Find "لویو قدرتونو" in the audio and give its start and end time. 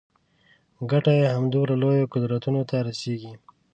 1.81-2.61